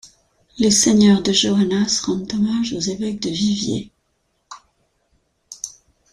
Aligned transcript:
Les 0.57 0.71
seigneurs 0.71 1.21
de 1.21 1.31
Joannas 1.31 2.01
rendent 2.07 2.33
hommage 2.33 2.73
aux 2.73 2.79
évêques 2.79 3.21
de 3.21 3.29
Viviers. 3.29 3.91